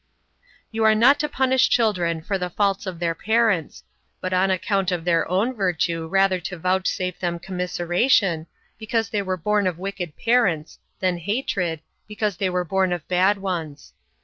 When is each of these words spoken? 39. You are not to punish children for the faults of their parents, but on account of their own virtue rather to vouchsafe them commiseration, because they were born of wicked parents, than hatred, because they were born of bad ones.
39. 0.01 0.51
You 0.71 0.83
are 0.85 0.95
not 0.95 1.19
to 1.19 1.29
punish 1.29 1.69
children 1.69 2.23
for 2.23 2.39
the 2.39 2.49
faults 2.49 2.87
of 2.87 2.97
their 2.97 3.13
parents, 3.13 3.83
but 4.19 4.33
on 4.33 4.49
account 4.49 4.91
of 4.91 5.05
their 5.05 5.29
own 5.29 5.53
virtue 5.53 6.07
rather 6.07 6.39
to 6.39 6.57
vouchsafe 6.57 7.19
them 7.19 7.37
commiseration, 7.37 8.47
because 8.79 9.09
they 9.09 9.21
were 9.21 9.37
born 9.37 9.67
of 9.67 9.77
wicked 9.77 10.17
parents, 10.17 10.79
than 11.01 11.19
hatred, 11.19 11.81
because 12.07 12.37
they 12.37 12.49
were 12.49 12.65
born 12.65 12.91
of 12.91 13.07
bad 13.07 13.37
ones. 13.37 13.93